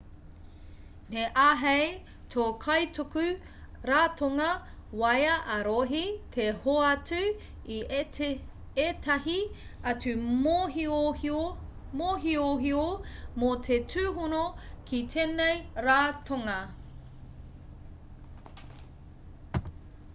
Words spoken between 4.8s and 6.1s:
waea ā-rohe